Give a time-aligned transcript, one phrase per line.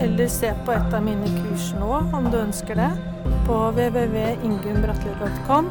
[0.00, 2.90] eller se på et av mine kurs nå om du ønsker det,
[3.46, 5.64] på www.ingunnbratli.com,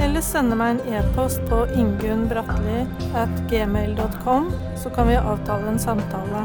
[0.00, 4.44] eller sende meg en e-post på ingunnbratli.gmail.com,
[4.80, 6.40] så kan vi avtale en samtale.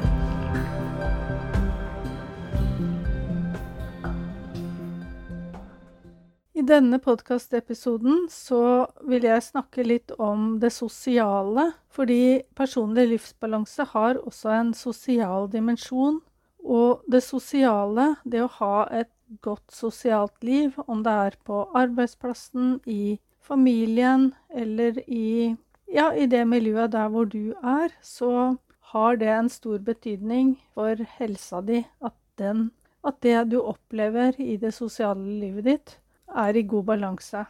[6.55, 14.15] I denne podkastepisoden så vil jeg snakke litt om det sosiale, fordi personlig livsbalanse har
[14.23, 16.21] også en sosial dimensjon
[16.65, 19.11] og det sosiale, det å ha et
[19.45, 25.53] godt sosialt liv, om det er på arbeidsplassen, i familien eller i,
[25.93, 28.57] ja, i det miljøet der hvor du er, så
[28.93, 32.69] har det en stor betydning for helsa di at, den,
[33.05, 35.95] at det du opplever i det sosiale livet ditt,
[36.33, 37.45] er i god balanse.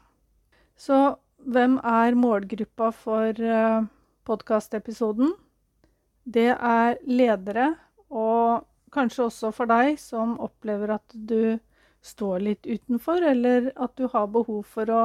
[0.75, 3.87] Så hvem er målgruppa for uh,
[4.27, 5.31] podkastepisoden?
[6.25, 7.75] Det er ledere
[8.09, 11.57] og Kanskje også for deg som opplever at du
[12.05, 15.03] står litt utenfor, eller at du har behov for å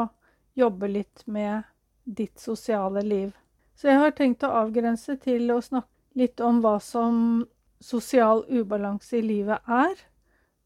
[0.59, 1.65] jobbe litt med
[2.05, 3.33] ditt sosiale liv.
[3.75, 5.89] Så jeg har tenkt å avgrense til å snakke
[6.21, 7.47] litt om hva som
[7.81, 9.95] sosial ubalanse i livet er,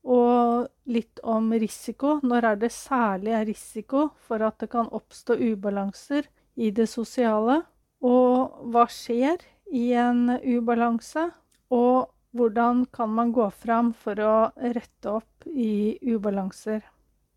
[0.05, 2.19] og litt om risiko.
[2.27, 6.27] Når er det særlig er risiko for at det kan oppstå ubalanser
[6.61, 7.63] i det sosiale?
[8.05, 9.41] Og hva skjer
[9.73, 11.31] i en ubalanse?
[11.73, 14.35] Og hvordan kan man gå fram for å
[14.75, 16.83] rette opp i ubalanser?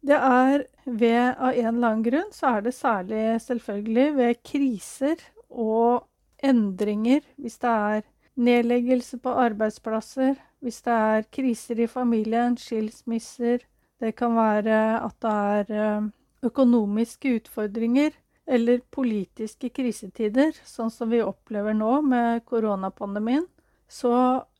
[0.08, 5.23] Det er ved, av en eller annen grunn, så er det særlig selvfølgelig ved kriser
[5.50, 6.08] og
[6.44, 8.05] endringer, hvis det er
[8.38, 13.66] nedleggelse på arbeidsplasser, hvis det er kriser i familien, skilsmisser,
[14.02, 16.10] det kan være at det er eh,
[16.45, 18.14] økonomiske utfordringer
[18.48, 23.48] eller politiske krisetider, sånn som vi opplever nå med koronapandemien,
[23.89, 24.14] så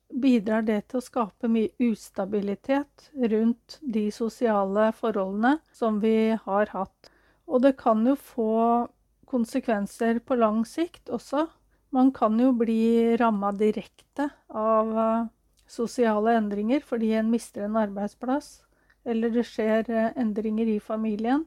[0.08, 7.12] bidrar det til å skape mye ustabilitet rundt de sosiale forholdene som vi har hatt.
[7.48, 8.88] Og det kan jo få
[9.28, 11.48] konsekvenser på lang sikt også.
[11.96, 15.28] Man kan jo bli ramma direkte av eh,
[15.68, 18.62] sosiale endringer fordi en mister en arbeidsplass,
[19.08, 21.46] eller det skjer eh, endringer i familien.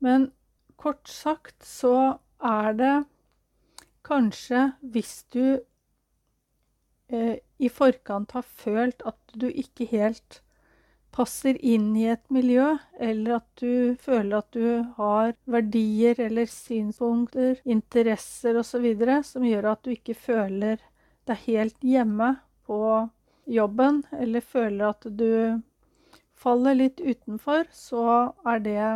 [0.00, 0.30] Men
[0.80, 2.94] kort sagt så er det
[4.06, 5.60] kanskje hvis du
[7.12, 10.40] eh, i forkant har følt at du ikke helt
[11.12, 17.60] passer inn i et miljø, eller at du føler at du har verdier eller synspunkter,
[17.64, 18.86] interesser osv.
[19.28, 20.80] som gjør at du ikke føler
[21.28, 22.32] deg helt hjemme
[22.66, 22.80] på
[23.44, 25.60] jobben, eller føler at du
[26.42, 28.86] faller litt utenfor, så er det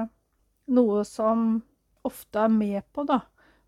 [0.73, 1.63] noe som
[2.07, 3.21] ofte er med på da,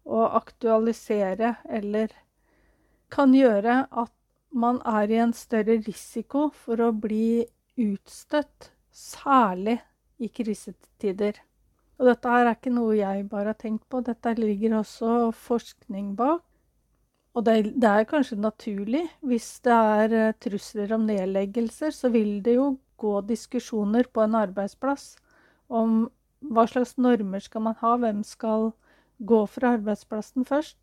[0.08, 2.14] å aktualisere eller
[3.12, 4.12] kan gjøre at
[4.50, 7.44] man er i en større risiko for å bli
[7.78, 9.78] utstøtt, særlig
[10.18, 11.38] i krisetider.
[11.98, 16.14] Og dette her er ikke noe jeg bare har tenkt på, dette ligger også forskning
[16.18, 16.44] bak.
[17.36, 19.04] Og det er, kanskje naturlig.
[19.22, 24.34] Hvis det er uh, trusler om nedleggelser, så vil det jo gå diskusjoner på en
[24.34, 25.12] arbeidsplass
[25.68, 26.08] om
[26.42, 28.72] hva slags normer skal man ha, hvem skal
[29.18, 30.78] gå fra arbeidsplassen først.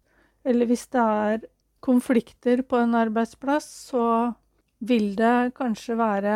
[0.45, 1.43] Eller hvis det er
[1.85, 4.33] konflikter på en arbeidsplass, så
[4.85, 6.35] vil det kanskje være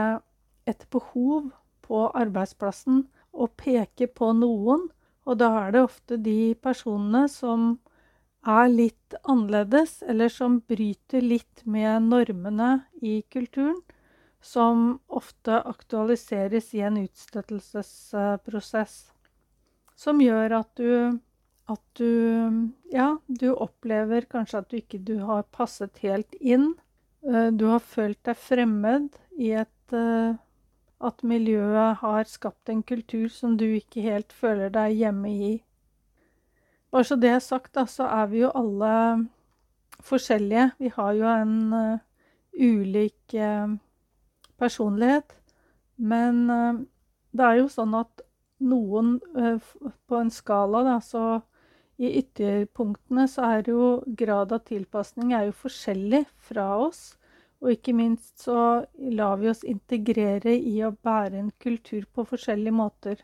[0.69, 1.49] et behov
[1.85, 4.87] på arbeidsplassen å peke på noen,
[5.25, 7.77] og da er det ofte de personene som
[8.47, 13.81] er litt annerledes, eller som bryter litt med normene i kulturen,
[14.41, 18.93] som ofte aktualiseres i en utstøttelsesprosess.
[19.99, 21.19] Som gjør at du
[21.69, 26.73] at du Ja, du opplever kanskje at du ikke du har passet helt inn.
[27.21, 30.37] Eh, du har følt deg fremmed i et eh,
[30.99, 35.51] At miljøet har skapt en kultur som du ikke helt føler deg hjemme i.
[36.91, 39.29] Bare så det er sagt, da, så er vi jo alle
[40.03, 40.65] forskjellige.
[40.79, 42.01] Vi har jo en uh,
[42.51, 43.35] ulik
[44.59, 45.37] personlighet.
[45.95, 46.41] Men
[47.31, 48.25] det er jo sånn at
[48.59, 51.39] noen på en skala, da, så
[51.99, 53.87] i ytterpunktene så er jo
[54.19, 57.01] grad av tilpasning er jo forskjellig fra oss.
[57.59, 58.85] Og ikke minst så
[59.19, 63.19] lar vi oss integrere i å bære en kultur på forskjellige måter.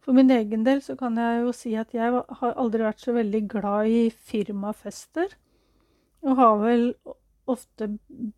[0.00, 3.12] For min egen del så kan jeg jo si at jeg har aldri vært så
[3.12, 5.34] veldig glad i firmafester.
[6.24, 6.86] Og har vel
[7.48, 7.90] ofte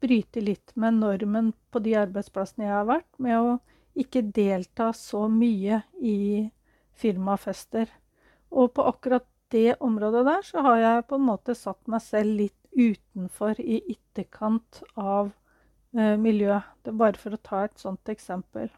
[0.03, 3.57] bryte litt med normen på de arbeidsplassene jeg har vært, med å
[3.95, 6.51] ikke delta så mye i
[6.99, 7.87] firmafester.
[8.51, 12.37] Og på akkurat det området der så har jeg på en måte satt meg selv
[12.39, 15.33] litt utenfor, i ytterkant av
[15.97, 16.69] eh, miljøet.
[16.83, 18.71] Det er bare for å ta et sånt eksempel.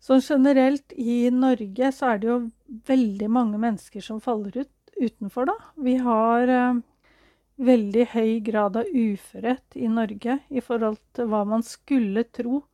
[0.00, 2.38] Så generelt i Norge så er det jo
[2.88, 5.56] veldig mange mennesker som faller ut utenfor, da.
[5.76, 6.80] Vi har eh,
[7.60, 12.64] veldig høy grad av uførhet i Norge i forhold til hva man skulle tro.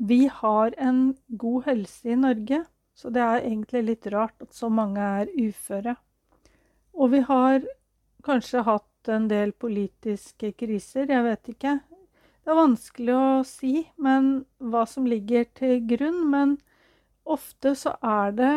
[0.00, 2.64] Vi har en god helse i Norge,
[3.00, 5.94] så det er egentlig litt rart at så mange er uføre.
[6.92, 7.62] Og vi har
[8.26, 11.78] kanskje hatt en del politiske kriser, jeg vet ikke.
[12.44, 16.58] Det er vanskelig å si men hva som ligger til grunn, men
[17.24, 18.54] ofte så er det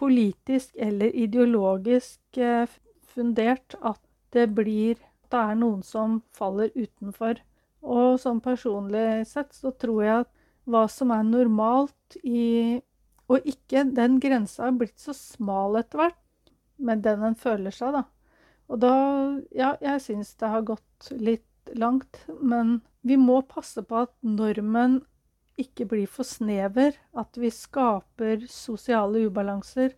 [0.00, 2.68] politisk eller ideologisk eh,
[3.14, 4.00] fundert at
[4.32, 5.00] det blir
[5.30, 7.38] det er noen som faller utenfor.
[7.80, 10.30] Og sånn personlig sett så tror jeg at
[10.70, 12.80] hva som er normalt i
[13.30, 16.18] Og ikke Den grensa har blitt så smal etter hvert,
[16.80, 18.04] med den en føler seg, da.
[18.70, 18.94] Og da
[19.54, 25.00] Ja, jeg syns det har gått litt langt, men vi må passe på at normen
[25.60, 26.96] ikke blir for snever.
[27.14, 29.94] At vi skaper sosiale ubalanser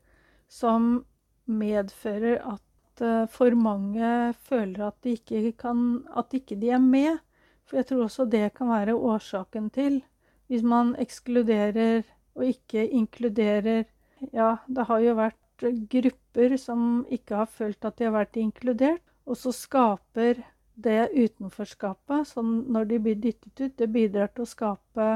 [0.51, 1.05] som
[1.47, 7.19] medfører at uh, for mange føler at de ikke kan At ikke de er med.
[7.65, 10.03] For jeg tror også det kan være årsaken til.
[10.49, 12.03] Hvis man ekskluderer
[12.37, 13.85] og ikke inkluderer
[14.31, 19.03] Ja, det har jo vært grupper som ikke har følt at de har vært inkludert.
[19.27, 20.45] Og så skaper
[20.75, 25.09] det utenforskapet, som når de blir dyttet ut, det bidrar til å skape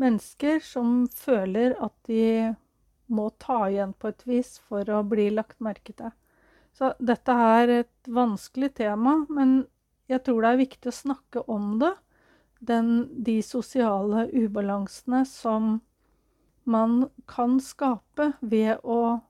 [0.00, 2.52] mennesker som føler at de
[3.06, 6.12] må ta igjen på et vis for å bli lagt merke til.
[6.76, 9.62] Så dette er et vanskelig tema, men
[10.10, 11.94] jeg tror det er viktig å snakke om det.
[12.66, 15.80] Den, de sosiale ubalansene som
[16.66, 19.20] man kan skape ved å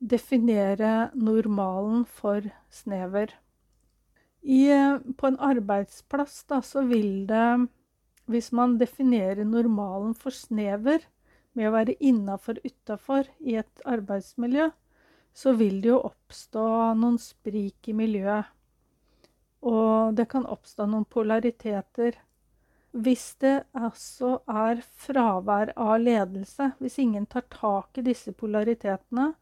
[0.00, 3.32] definere normalen for snever.
[4.42, 4.70] I,
[5.18, 7.68] på en arbeidsplass da, så vil det,
[8.30, 11.04] hvis man definerer normalen for snever
[11.56, 14.68] med å være innafor utafor i et arbeidsmiljø,
[15.36, 16.66] så vil det jo oppstå
[16.96, 18.52] noen sprik i miljøet.
[19.66, 22.16] Og det kan oppstå noen polariteter.
[22.96, 29.34] Hvis det altså er fravær av ledelse, hvis ingen tar tak i disse polaritetene,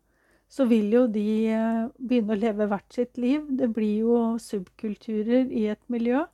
[0.50, 3.44] så vil jo de eh, begynne å leve hvert sitt liv.
[3.46, 6.24] Det blir jo subkulturer i et miljø,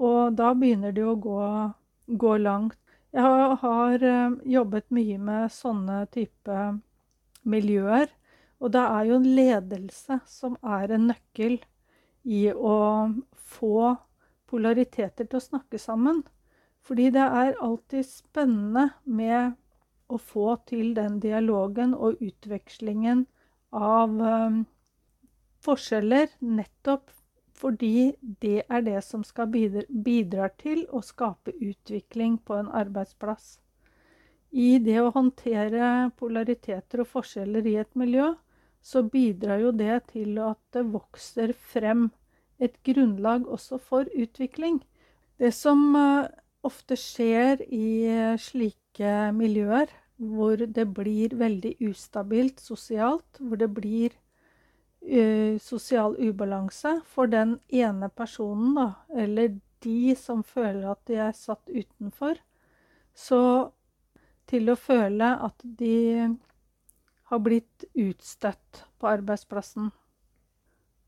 [0.00, 1.44] og da begynner det å gå,
[2.08, 2.78] gå langt.
[3.12, 6.58] Jeg har, eh, jobbet mye med sånne type
[7.44, 8.08] miljøer,
[8.62, 11.58] og det er jo ledelse som er en nøkkel
[12.24, 12.76] i å
[13.34, 13.98] få
[14.48, 16.22] polariteter til å snakke sammen.
[16.82, 19.54] Fordi det er alltid spennende med
[20.12, 23.26] å få til den dialogen og utvekslingen
[23.72, 24.62] av um,
[25.62, 27.10] forskjeller, nettopp
[27.62, 28.12] fordi
[28.42, 33.60] det er det som skal bidra, bidrar til å skape utvikling på en arbeidsplass.
[34.50, 38.32] I det å håndtere polariteter og forskjeller i et miljø,
[38.82, 42.08] så bidrar jo det til at det vokser frem
[42.58, 44.82] et grunnlag også for utvikling.
[45.38, 46.26] Det som uh,
[46.66, 49.90] ofte skjer i slike miljøer,
[50.22, 54.14] hvor det blir veldig ustabilt sosialt, hvor det blir
[55.02, 58.88] uh, sosial ubalanse for den ene personen, da,
[59.24, 62.38] eller de som føler at de er satt utenfor.
[63.14, 63.72] Så
[64.48, 66.28] til å føle at de
[67.32, 69.90] har blitt utstøtt på arbeidsplassen.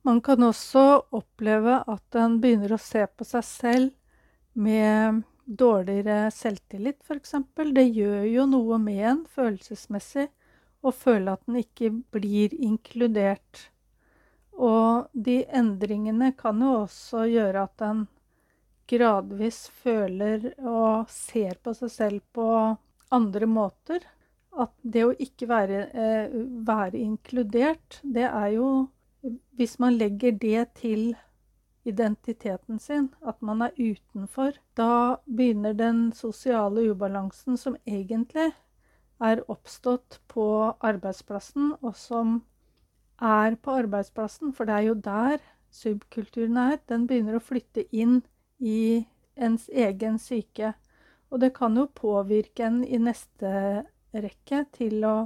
[0.05, 3.93] Man kan også oppleve at en begynner å se på seg selv
[4.53, 7.35] med dårligere selvtillit, f.eks.
[7.77, 10.29] Det gjør jo noe med en følelsesmessig
[10.85, 13.69] å føle at en ikke blir inkludert.
[14.55, 18.05] Og de endringene kan jo også gjøre at en
[18.91, 22.49] gradvis føler og ser på seg selv på
[23.15, 24.05] andre måter.
[24.55, 26.35] At det å ikke være, eh,
[26.67, 28.89] være inkludert, det er jo
[29.57, 31.15] Hvis man legger det til
[31.85, 38.53] identiteten sin, at man er utenfor, da begynner den sosiale ubalansen som egentlig
[39.23, 40.47] er oppstått på
[40.81, 42.41] arbeidsplassen, og som
[43.21, 48.23] er på arbeidsplassen, for det er jo der subkulturen er, den begynner å flytte inn
[48.59, 50.75] i ens egen syke.
[51.31, 55.17] Og det kan jo påvirke en i neste rekke til å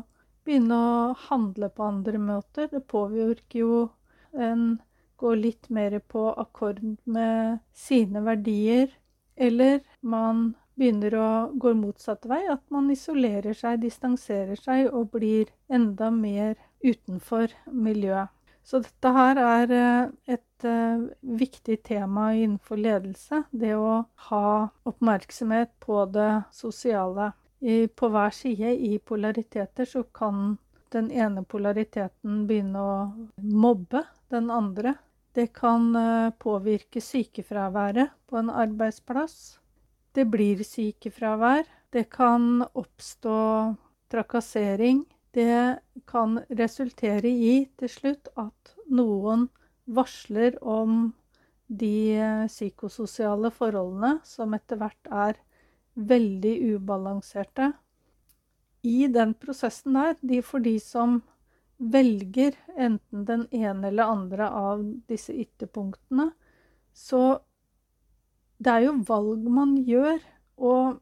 [0.47, 2.71] begynne å handle på andre måter.
[2.73, 3.81] Det påvirker jo
[4.33, 4.79] en
[5.19, 8.91] gå litt mer på akkord med sine verdier.
[9.37, 15.51] Eller man begynner å gå motsatt vei, at man isolerer seg, distanserer seg og blir
[15.71, 18.31] enda mer utenfor miljøet.
[18.69, 21.07] Så dette her er eh, et uh,
[21.41, 23.47] viktig tema innenfor ledelse.
[23.49, 24.49] Det å ha
[24.91, 27.33] oppmerksomhet på det sosiale.
[27.99, 30.59] På hver side i polariteter så kan
[30.95, 32.99] den ene polariteten begynne å
[33.43, 34.95] mobbe den andre.
[35.35, 39.59] Det kan uh, påvirke sykefraværet på en arbeidsplass.
[40.15, 41.69] Det blir sykefravær.
[41.93, 43.39] Det kan oppstå
[44.11, 45.05] trakassering
[45.39, 49.49] det kan resultere i til slutt at noen
[49.85, 51.13] varsler om
[51.69, 55.39] de psykososiale forholdene som etter hvert er
[56.13, 57.73] veldig ubalanserte.
[58.83, 61.21] I den prosessen der, de for de som
[61.79, 66.31] velger enten den ene eller andre av disse ytterpunktene,
[66.93, 67.39] så
[68.59, 70.19] det er jo valg man gjør.
[70.59, 70.99] Og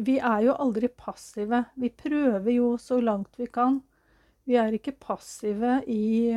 [0.00, 1.66] vi er jo aldri passive.
[1.76, 3.82] Vi prøver jo så langt vi kan.
[4.48, 6.32] Vi er ikke passive i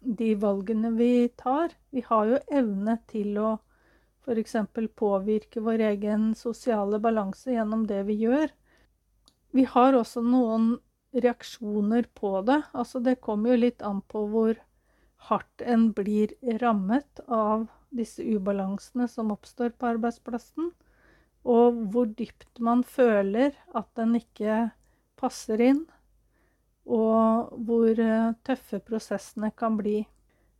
[0.00, 1.72] de valgene vi tar.
[1.90, 3.56] Vi har jo evne til å
[4.26, 4.56] f.eks.
[4.98, 8.50] påvirke vår egen sosiale balanse gjennom det vi gjør.
[9.56, 10.74] Vi har også noen
[11.16, 12.60] reaksjoner på det.
[12.72, 14.56] Altså det kommer jo litt an på hvor
[15.30, 20.74] hardt en blir rammet av disse ubalansene som oppstår på arbeidsplassen
[21.46, 24.70] og hvor dypt man føler at den ikke
[25.20, 25.84] passer inn,
[26.86, 30.00] og hvor eh, tøffe prosessene kan bli.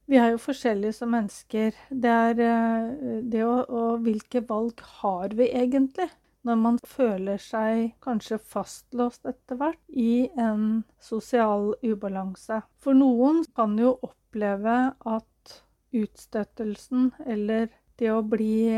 [0.06, 1.75] Vi er jo forskjellige som mennesker.
[1.90, 6.08] Det er eh, det å, og hvilke valg har vi egentlig?
[6.47, 12.61] Når man føler seg kanskje fastlåst etter hvert i en sosial ubalanse.
[12.79, 15.57] For noen kan jo oppleve at
[15.97, 18.69] utstøtelsen eller det å bli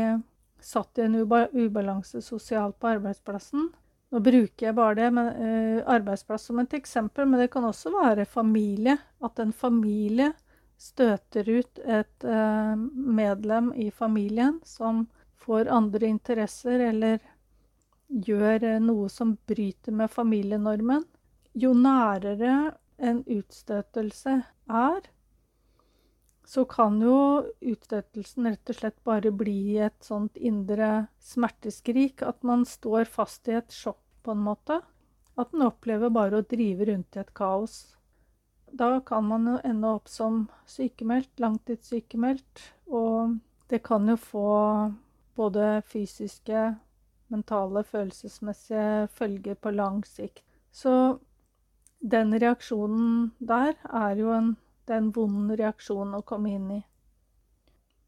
[0.61, 3.69] satt i en ubalanse sosialt på arbeidsplassen.
[4.09, 7.93] Nå bruker jeg bare det, men, uh, arbeidsplass som et eksempel, men det kan også
[7.93, 8.97] være familie.
[9.21, 10.31] At en familie
[10.79, 12.73] støter ut et uh,
[13.19, 15.05] medlem i familien som
[15.39, 17.19] får andre interesser, eller
[18.09, 21.05] gjør uh, noe som bryter med familienormen.
[21.53, 24.35] Jo nærere en utstøtelse
[24.69, 25.07] er,
[26.49, 32.23] så kan jo utstøtelsen rett og slett bare bli et sånt indre smerteskrik.
[32.25, 34.79] At man står fast i et sjokk, på en måte.
[35.39, 37.77] At man opplever bare å drive rundt i et kaos.
[38.73, 42.65] Da kan man jo ende opp som sykemeldt, langtidssykemeldt.
[42.89, 43.37] Og
[43.69, 44.49] det kan jo få
[45.37, 46.65] både fysiske,
[47.29, 50.43] mentale, følelsesmessige følger på lang sikt.
[50.71, 51.19] Så
[51.99, 54.57] den reaksjonen der er jo en
[54.89, 56.79] det er en vond reaksjon å komme inn i.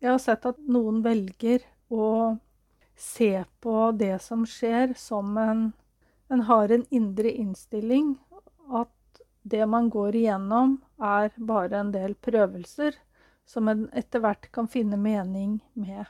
[0.02, 1.62] Jeg har sett at noen velger
[1.94, 2.08] å
[2.98, 5.72] se på det som skjer, som en
[6.32, 8.14] En har en indre innstilling
[8.72, 12.96] at det man går igjennom, er bare en del prøvelser
[13.44, 16.06] som en etter hvert kan finne mening med.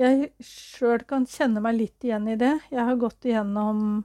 [0.00, 2.54] Jeg sjøl kan kjenne meg litt igjen i det.
[2.72, 4.00] Jeg har gått igjennom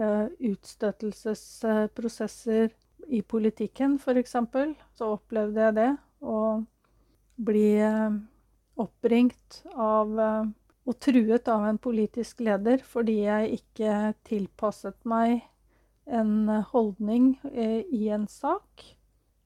[0.00, 2.72] uh, utstøtelsesprosesser
[3.12, 4.32] i politikken, f.eks.,
[4.96, 5.92] så opplevde jeg det.
[6.24, 6.64] Å
[7.36, 8.16] bli uh,
[8.80, 10.48] oppringt av uh,
[10.88, 15.44] og truet av en politisk leder fordi jeg ikke tilpasset meg
[16.08, 18.96] en holdning i en sak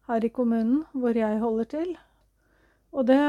[0.08, 1.98] her i kommunen hvor jeg holder til.
[2.94, 3.20] Og det,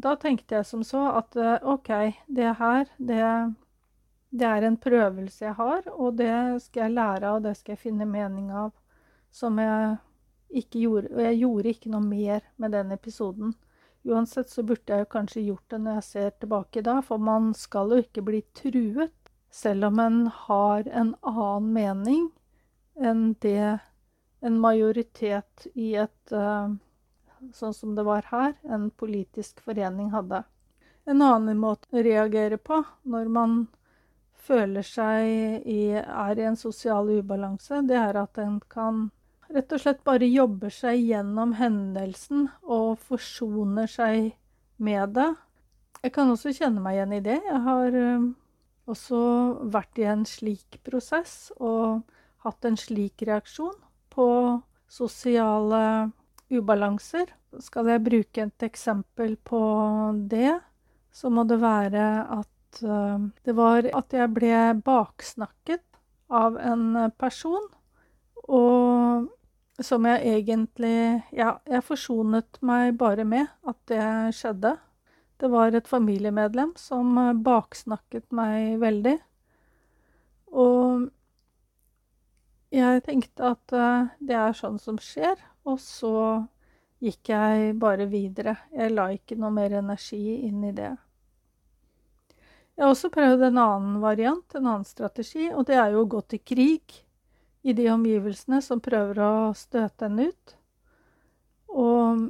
[0.00, 1.90] da tenkte jeg som så at OK,
[2.24, 3.20] det her, det,
[4.32, 6.32] det er en prøvelse jeg har, og det
[6.64, 8.72] skal jeg lære av, og det skal jeg finne mening av
[9.34, 9.98] som jeg
[10.48, 11.12] ikke gjorde.
[11.14, 13.54] Og jeg gjorde ikke noe mer med den episoden.
[14.08, 17.52] Uansett så burde jeg jo kanskje gjort det når jeg ser tilbake da, for man
[17.56, 19.14] skal jo ikke bli truet,
[19.50, 22.26] selv om en har en annen mening
[23.00, 23.78] enn det
[24.44, 26.68] en majoritet i et uh,
[27.54, 30.42] Sånn som det var her, en politisk forening hadde.
[31.08, 33.58] En annen måte å reagere på når man
[34.48, 39.08] føler seg i, er i en sosial ubalanse, det er at en kan
[39.52, 44.34] rett og slett bare jobber seg gjennom hendelsen og forsoner seg
[44.76, 45.30] med det.
[46.04, 47.38] Jeg kan også kjenne meg igjen i det.
[47.48, 48.28] Jeg har uh,
[48.88, 49.20] også
[49.72, 52.04] vært i en slik prosess og
[52.44, 53.74] hatt en slik reaksjon
[54.12, 54.28] på
[54.88, 55.82] sosiale
[56.52, 57.30] ubalanser.
[57.62, 59.60] Skal jeg bruke et eksempel på
[60.30, 60.58] det,
[61.12, 62.04] så må det være
[62.38, 65.84] at uh, det var at jeg ble baksnakket
[66.28, 67.68] av en person.
[68.48, 69.28] Og
[69.78, 74.76] som jeg egentlig Ja, jeg forsonet meg bare med at det skjedde.
[75.38, 77.14] Det var et familiemedlem som
[77.44, 79.18] baksnakket meg veldig.
[80.50, 81.06] Og
[82.74, 86.14] jeg tenkte at uh, det er sånn som skjer, og så
[87.02, 88.56] gikk jeg bare videre.
[88.74, 90.94] Jeg la ikke noe mer energi inn i det.
[92.78, 96.10] Jeg har også prøvd en annen variant, en annen strategi, og det er jo å
[96.10, 97.00] gå til krig
[97.66, 100.54] i de omgivelsene som prøver å støte en ut.
[101.74, 102.28] Og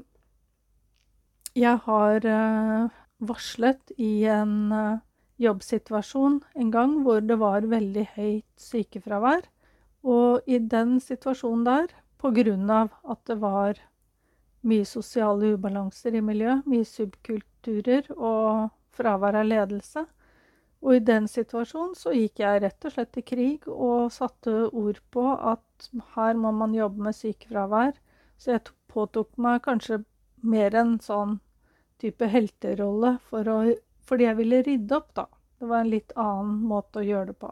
[1.59, 2.97] jeg har uh,
[3.29, 5.01] varslet i en uh,
[5.43, 9.45] jobbsituasjon en gang hvor det var veldig høyt sykefravær.
[10.09, 11.93] Og i den situasjonen der,
[12.25, 13.79] av at det var
[14.67, 20.05] mye sosiale ubalanser i miljøet, mye subkulturer og fravær av ledelse.
[20.83, 25.01] Og i den situasjonen så gikk jeg rett og slett til krig og satte ord
[25.11, 27.97] på at her må man jobbe med sykefravær.
[28.39, 30.05] Så jeg påtok meg kanskje
[30.43, 31.41] mer en sånn
[31.99, 33.59] type helterolle for å,
[34.07, 35.27] fordi jeg ville rydde opp, da.
[35.59, 37.51] Det var en litt annen måte å gjøre det på.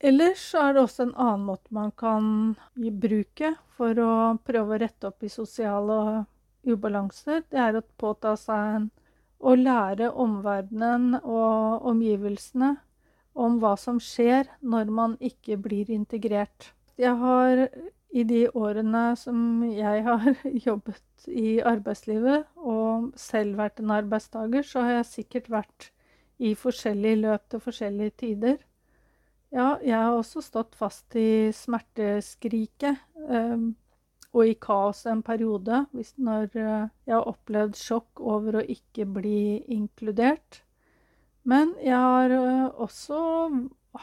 [0.00, 5.08] Ellers er det også en annen måte man kan bruke for å prøve å rette
[5.08, 6.24] opp i sosiale
[6.64, 8.90] ubalanser, det er å påta seg en
[9.44, 12.70] å lære omverdenen og omgivelsene
[13.34, 16.70] om hva som skjer når man ikke blir integrert.
[16.96, 17.66] Jeg har
[18.14, 20.28] i de årene som jeg har
[20.68, 25.90] jobbet i arbeidslivet og selv vært en arbeidstaker, så har jeg sikkert vært
[26.38, 28.56] i forskjellige løp til forskjellige tider.
[29.54, 32.98] Ja, jeg har også stått fast i smerteskriket.
[33.30, 33.74] Um,
[34.34, 39.62] og i kaos en periode, når eh, jeg har opplevd sjokk over å ikke bli
[39.70, 40.64] inkludert.
[41.46, 43.20] Men jeg har eh, også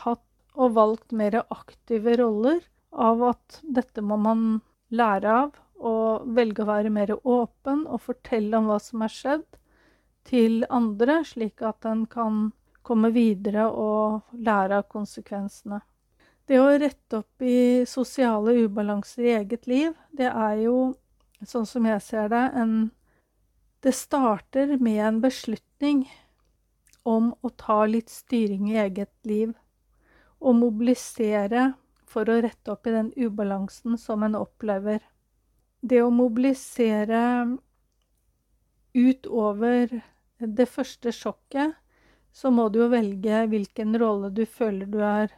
[0.05, 0.23] hatt
[0.55, 6.69] og valgt mer aktive roller av at dette må man lære av, og velge å
[6.69, 9.47] være mer åpen og fortelle om hva som er skjedd,
[10.27, 15.81] til andre, slik at en kan komme videre og lære av konsekvensene.
[16.47, 20.75] Det å rette opp i sosiale ubalanser i eget liv, det er jo,
[21.47, 22.91] sånn som jeg ser det, en
[23.81, 26.03] Det starter med en beslutning
[27.03, 29.55] om å ta litt styring i eget liv.
[30.37, 31.71] Og mobilisere
[32.05, 35.01] for å rette opp i den ubalansen som en opplever.
[35.81, 37.23] Det å mobilisere
[38.93, 39.97] utover
[40.37, 41.73] det første sjokket,
[42.31, 45.33] så må du jo velge hvilken rolle du føler du er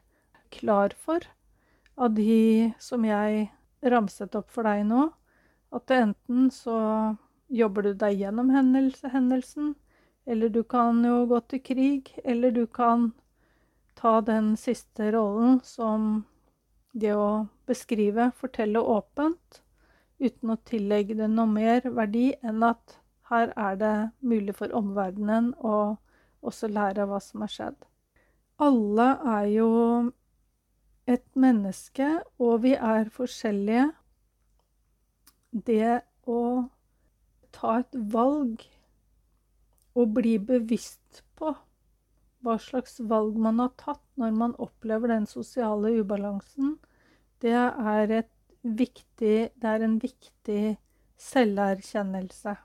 [0.54, 1.26] klar for
[1.98, 3.48] av de som jeg
[3.94, 5.08] ramset opp for deg nå.
[5.74, 6.78] At enten så
[7.54, 9.74] jobber du deg gjennom hendelsen,
[10.26, 13.12] eller du kan jo gå til krig, eller du kan
[13.98, 16.24] ta den siste rollen som
[16.94, 19.62] det å beskrive, fortelle åpent,
[20.22, 23.00] uten å tillegge det noe mer verdi enn at
[23.32, 25.98] her er det mulig for omverdenen å
[26.44, 27.80] også lære hva som har skjedd.
[28.62, 29.70] Alle er jo
[31.10, 32.08] et menneske,
[32.40, 33.90] og vi er forskjellige.
[35.54, 36.40] Det å
[37.54, 38.64] ta et valg
[39.94, 41.54] og bli bevisst på
[42.44, 46.78] hva slags valg man har tatt når man opplever den sosiale ubalansen,
[47.44, 48.24] det er,
[48.64, 50.76] viktig, det er en viktig
[51.20, 52.56] selverkjennelse.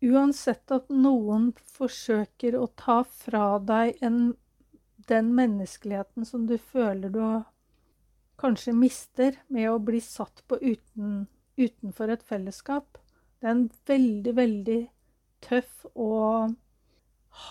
[0.00, 4.20] Uansett at noen forsøker å ta fra deg en
[5.10, 7.20] den menneskeligheten som du føler du
[8.40, 11.26] kanskje mister med å bli satt på uten,
[11.60, 12.96] utenfor et fellesskap.
[13.40, 14.80] Det er en veldig, veldig
[15.44, 16.54] tøff og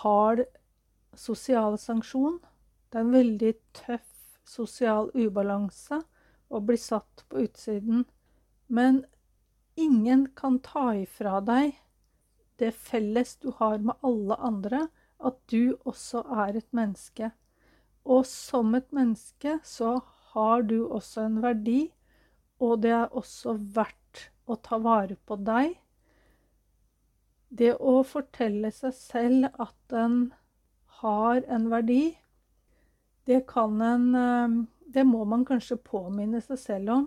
[0.00, 0.42] hard
[1.14, 2.40] sosial sanksjon.
[2.90, 4.08] Det er en veldig tøff
[4.48, 6.00] sosial ubalanse
[6.50, 8.04] å bli satt på utsiden.
[8.66, 9.04] Men
[9.78, 11.76] ingen kan ta ifra deg
[12.60, 14.86] det felles du har med alle andre,
[15.20, 17.30] at du også er et menneske.
[18.04, 19.98] Og som et menneske så
[20.32, 21.90] har du også en verdi,
[22.60, 25.74] og det er også verdt å ta vare på deg.
[27.50, 30.18] Det å fortelle seg selv at en
[31.00, 32.04] har en verdi,
[33.26, 37.04] det kan en eh, Det må man kanskje påminne seg selv om.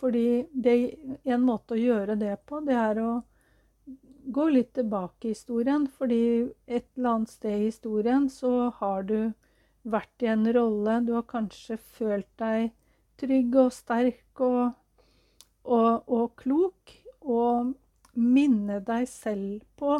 [0.00, 3.10] Fordi det, en måte å gjøre det på, det er å
[4.32, 5.86] gå litt tilbake i historien.
[5.98, 9.32] Fordi et eller annet sted i historien så har du
[9.86, 11.00] vært i en rolle.
[11.06, 12.72] Du har kanskje følt deg
[13.20, 14.76] trygg og sterk og,
[15.64, 16.96] og, og klok.
[17.26, 17.74] Og
[18.16, 19.98] minne deg selv på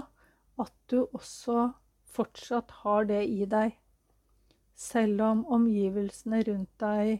[0.63, 1.71] at du også
[2.17, 3.75] fortsatt har det i deg,
[4.77, 7.19] selv om omgivelsene rundt deg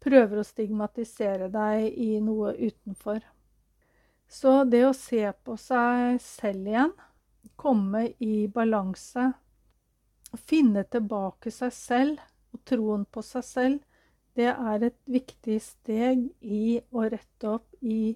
[0.00, 3.20] prøver å stigmatisere deg i noe utenfor.
[4.30, 6.92] Så det å se på seg selv igjen,
[7.58, 9.32] komme i balanse,
[10.38, 12.20] finne tilbake seg selv
[12.54, 13.78] og troen på seg selv,
[14.38, 18.14] det er et viktig steg i å rette opp i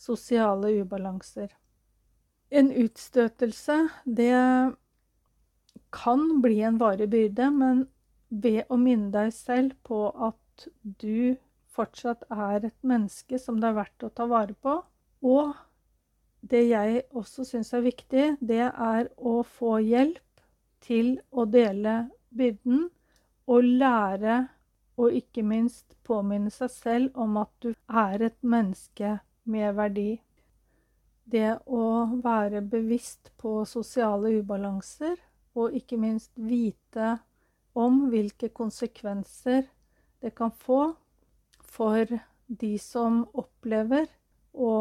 [0.00, 1.52] sosiale ubalanser.
[2.48, 4.32] En utstøtelse, det
[5.92, 7.84] kan bli en varig byrde, men
[8.28, 11.36] ved å minne deg selv på at du
[11.72, 14.80] fortsatt er et menneske som det er verdt å ta vare på,
[15.22, 15.54] og
[16.42, 20.42] det jeg også syns er viktig, det er å få hjelp
[20.82, 22.88] til å dele byrden
[23.46, 24.40] og lære
[24.98, 29.16] og ikke minst påminne seg selv om at du er et menneske
[29.48, 30.20] med verdi.
[31.24, 31.84] Det å
[32.22, 35.14] være bevisst på sosiale ubalanser
[35.54, 37.14] og ikke minst vite
[37.78, 39.64] om hvilke konsekvenser
[40.22, 40.92] det kan få
[41.62, 44.10] for de som opplever
[44.52, 44.74] å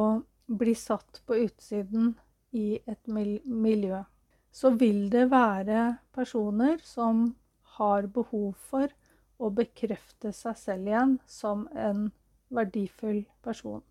[0.58, 2.14] bli satt på utsiden
[2.52, 4.04] i et miljø.
[4.52, 7.30] Så vil det være personer som
[7.78, 8.92] har behov for
[9.40, 12.10] å bekrefte seg selv igjen som en
[12.52, 13.82] verdifull person.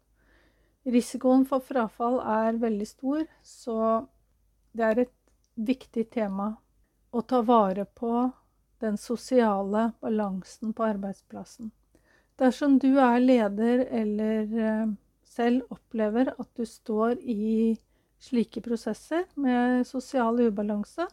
[0.85, 4.07] Risikoen for frafall er veldig stor, så
[4.73, 5.17] det er et
[5.57, 6.53] viktig tema
[7.11, 8.31] å ta vare på
[8.81, 11.73] den sosiale balansen på arbeidsplassen.
[12.41, 14.93] Dersom du er leder eller eh,
[15.41, 17.79] selv opplever at du står i
[18.21, 21.07] slike prosesser med sosial ubalanse,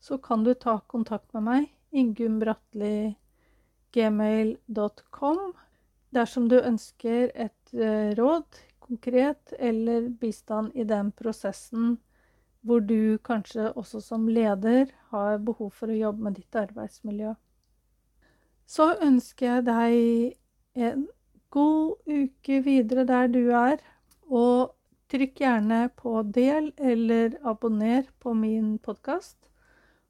[0.00, 3.14] så kan du ta kontakt med meg, Ingunn Bratli
[6.14, 11.96] dersom du ønsker et eh, råd konkret eller bistand i den prosessen
[12.64, 17.34] hvor du kanskje også som leder har behov for å jobbe med ditt arbeidsmiljø.
[18.66, 21.06] Så ønsker jeg deg en
[21.54, 23.78] god uke videre der du er,
[24.26, 24.74] og
[25.12, 29.38] trykk gjerne på del eller abonner på min podkast.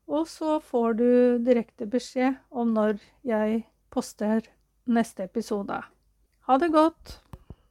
[0.09, 1.09] Og så får du
[1.45, 4.49] direkte beskjed om når jeg poster
[4.85, 5.81] neste episode.
[6.49, 7.19] Ha det godt!